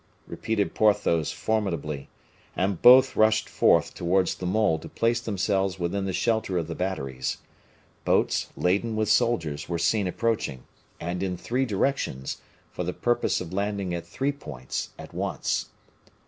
repeated 0.25 0.73
Porthos, 0.73 1.31
formidably. 1.31 2.09
And 2.55 2.81
both 2.81 3.15
rushed 3.15 3.47
forth 3.47 3.93
towards 3.93 4.33
the 4.33 4.47
mole 4.47 4.79
to 4.79 4.89
place 4.89 5.19
themselves 5.19 5.77
within 5.77 6.05
the 6.05 6.11
shelter 6.11 6.57
of 6.57 6.65
the 6.65 6.73
batteries. 6.73 7.37
Boats, 8.03 8.47
laden 8.57 8.95
with 8.95 9.09
soldiers, 9.09 9.69
were 9.69 9.77
seen 9.77 10.07
approaching; 10.07 10.63
and 10.99 11.21
in 11.21 11.37
three 11.37 11.67
directions, 11.67 12.41
for 12.71 12.83
the 12.83 12.93
purpose 12.93 13.39
of 13.41 13.53
landing 13.53 13.93
at 13.93 14.07
three 14.07 14.31
points 14.31 14.89
at 14.97 15.13
once. 15.13 15.67